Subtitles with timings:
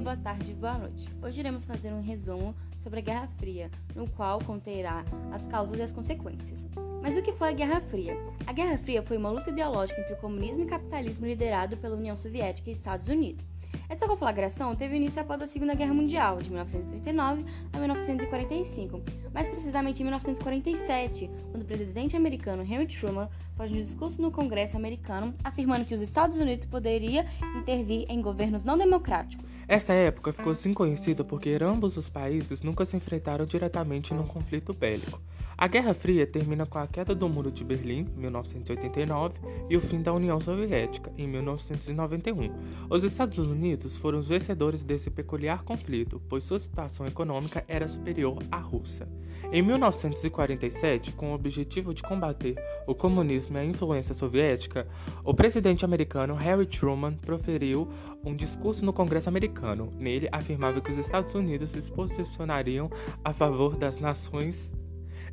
[0.00, 1.08] dia, boa tarde, boa noite.
[1.22, 5.82] Hoje iremos fazer um resumo sobre a Guerra Fria, no qual conterá as causas e
[5.82, 6.58] as consequências.
[7.02, 8.16] Mas o que foi a Guerra Fria?
[8.46, 12.16] A Guerra Fria foi uma luta ideológica entre o comunismo e capitalismo liderado pela União
[12.16, 13.46] Soviética e Estados Unidos.
[13.88, 20.00] Essa conflagração teve início após a Segunda Guerra Mundial, de 1939 a 1945, mais precisamente
[20.00, 25.84] em 1947, quando o presidente americano Henry Truman faz um discurso no Congresso americano afirmando
[25.84, 29.50] que os Estados Unidos poderia intervir em governos não democráticos.
[29.68, 34.72] Esta época ficou assim conhecida porque ambos os países nunca se enfrentaram diretamente num conflito
[34.72, 35.20] bélico.
[35.60, 39.34] A Guerra Fria termina com a queda do Muro de Berlim, em 1989,
[39.68, 42.50] e o fim da União Soviética, em 1991.
[42.88, 48.38] Os Estados Unidos foram os vencedores desse peculiar conflito, pois sua situação econômica era superior
[48.50, 49.06] à russa.
[49.52, 52.54] Em 1947, com o objetivo de combater
[52.86, 54.88] o comunismo e a influência soviética,
[55.22, 57.86] o presidente americano Harry Truman proferiu
[58.24, 59.92] um discurso no Congresso americano.
[59.98, 62.90] Nele, afirmava que os Estados Unidos se posicionariam
[63.22, 64.72] a favor das nações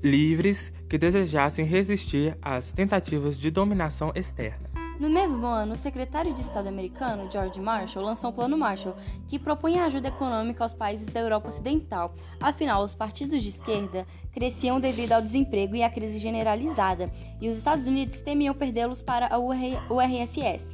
[0.04, 4.70] livres que desejassem resistir às tentativas de dominação externa.
[5.00, 8.96] No mesmo ano, o secretário de Estado americano, George Marshall, lançou o Plano Marshall,
[9.28, 12.16] que propunha ajuda econômica aos países da Europa Ocidental.
[12.42, 17.58] Afinal, os partidos de esquerda cresciam devido ao desemprego e à crise generalizada, e os
[17.58, 20.66] Estados Unidos temiam perdê-los para a URSS.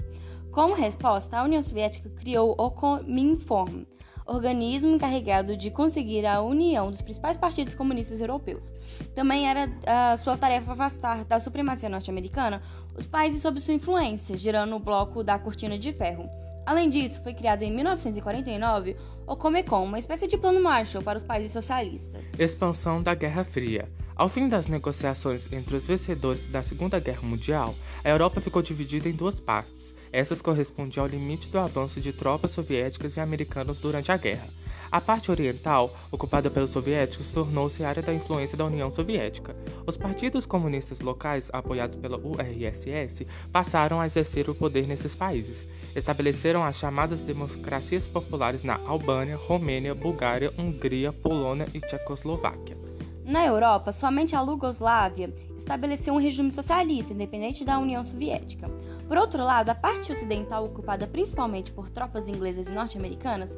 [0.54, 3.84] Como resposta, a União Soviética criou o Cominform,
[4.26, 8.72] organismo encarregado de conseguir a união dos principais partidos comunistas europeus.
[9.16, 12.62] Também era a sua tarefa afastar da supremacia norte-americana
[12.98, 16.30] os países sob sua influência, gerando o bloco da Cortina de Ferro.
[16.66, 18.96] Além disso, foi criado em 1949
[19.28, 22.24] o Comecon, uma espécie de plano Marshall para os países socialistas.
[22.38, 23.90] Expansão da Guerra Fria.
[24.16, 29.10] Ao fim das negociações entre os vencedores da Segunda Guerra Mundial, a Europa ficou dividida
[29.10, 29.94] em duas partes.
[30.12, 34.48] Essas correspondiam ao limite do avanço de tropas soviéticas e americanas durante a guerra.
[34.92, 39.56] A parte oriental, ocupada pelos soviéticos, tornou-se área da influência da União Soviética.
[39.88, 45.68] Os partidos comunistas locais, apoiados pela URSS, passaram a exercer o poder nesses países.
[45.96, 52.83] Estabeleceram as chamadas democracias populares na Albânia, Romênia, Bulgária, Hungria, Polônia e Tchecoslováquia.
[53.26, 58.70] Na Europa, somente a Iugoslávia estabeleceu um regime socialista independente da União Soviética.
[59.08, 63.50] Por outro lado, a parte ocidental, ocupada principalmente por tropas inglesas e norte-americanas,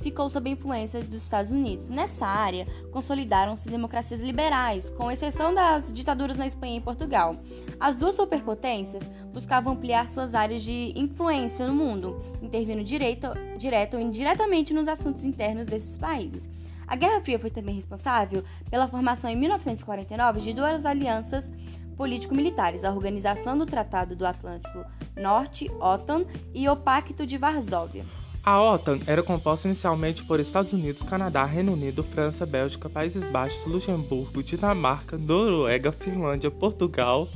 [0.00, 1.88] ficou sob a influência dos Estados Unidos.
[1.88, 7.36] Nessa área, consolidaram-se democracias liberais, com exceção das ditaduras na Espanha e Portugal.
[7.80, 9.02] As duas superpotências
[9.32, 15.24] buscavam ampliar suas áreas de influência no mundo, intervindo direto, direto ou indiretamente nos assuntos
[15.24, 16.46] internos desses países.
[16.86, 21.50] A Guerra Fria foi também responsável pela formação em 1949 de duas alianças
[21.96, 24.84] político-militares, a Organização do Tratado do Atlântico
[25.16, 28.04] Norte, OTAN, e o Pacto de Varsóvia.
[28.42, 33.64] A OTAN era composta inicialmente por Estados Unidos, Canadá, Reino Unido, França, Bélgica, Países Baixos,
[33.64, 37.28] Luxemburgo, Dinamarca, Noruega, Finlândia, Portugal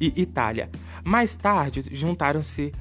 [0.00, 0.70] e Itália.
[1.02, 2.72] Mais tarde, juntaram-se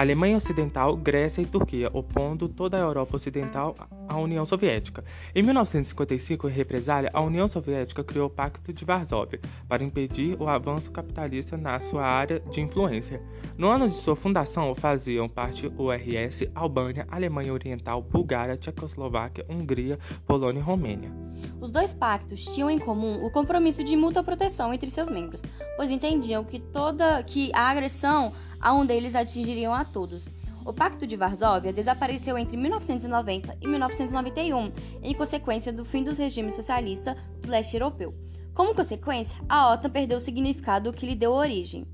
[0.00, 3.76] Alemanha Ocidental, Grécia e Turquia, opondo toda a Europa Ocidental
[4.08, 5.04] à União Soviética.
[5.34, 10.48] Em 1955, em represália, a União Soviética criou o Pacto de Varsóvia para impedir o
[10.48, 13.20] avanço capitalista na sua área de influência.
[13.58, 20.60] No ano de sua fundação, faziam parte URS, Albânia, Alemanha Oriental, Bulgária, Tchecoslováquia, Hungria, Polônia
[20.60, 21.12] e Romênia.
[21.60, 25.42] Os dois pactos tinham em comum o compromisso de mútua proteção entre seus membros,
[25.76, 30.28] pois entendiam que toda que a agressão a um deles atingiriam a todos.
[30.64, 34.72] O Pacto de Varsóvia desapareceu entre 1990 e 1991,
[35.02, 38.14] em consequência do fim dos regimes socialistas do leste europeu.
[38.54, 41.86] Como consequência, a OTAN perdeu o significado que lhe deu origem.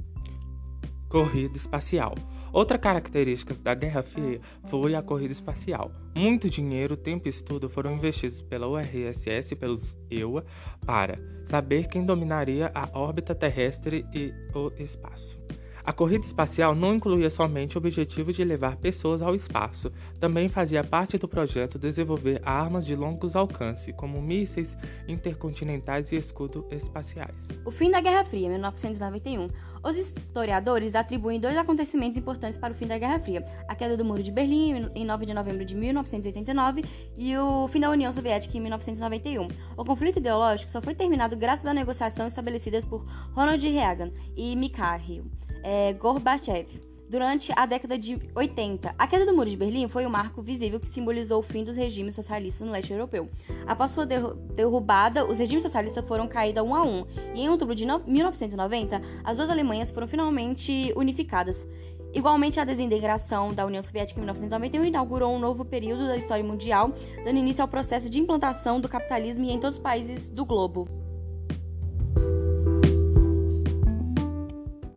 [1.08, 2.14] Corrida espacial.
[2.52, 5.92] Outra característica da Guerra Fria foi a corrida espacial.
[6.16, 10.44] Muito dinheiro, tempo e estudo foram investidos pela URSS e pelos EUA
[10.84, 15.38] para saber quem dominaria a órbita terrestre e o espaço.
[15.86, 20.82] A corrida espacial não incluía somente o objetivo de levar pessoas ao espaço, também fazia
[20.82, 27.36] parte do projeto desenvolver armas de longos alcance, como mísseis intercontinentais e escudos espaciais.
[27.64, 29.48] O fim da Guerra Fria, 1991.
[29.84, 34.04] Os historiadores atribuem dois acontecimentos importantes para o fim da Guerra Fria: a queda do
[34.04, 36.82] Muro de Berlim em 9 de novembro de 1989
[37.16, 39.46] e o fim da União Soviética em 1991.
[39.76, 45.24] O conflito ideológico só foi terminado graças à negociação estabelecidas por Ronald Reagan e Mikhail
[45.66, 46.80] é, Gorbachev.
[47.08, 50.80] Durante a década de 80, a queda do Muro de Berlim foi um marco visível
[50.80, 53.28] que simbolizou o fim dos regimes socialistas no leste europeu.
[53.64, 57.04] Após sua derrubada, os regimes socialistas foram caídos um a um,
[57.34, 61.66] e em outubro de 1990, as duas Alemanhas foram finalmente unificadas.
[62.12, 66.92] Igualmente, a desintegração da União Soviética em 1991 inaugurou um novo período da história mundial,
[67.24, 71.05] dando início ao processo de implantação do capitalismo em todos os países do globo.